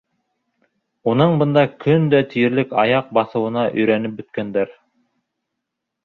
[1.11, 4.73] Уның бында көн дә тиерлек аяҡ баҫыуына өйрәнеп бөткәндәр.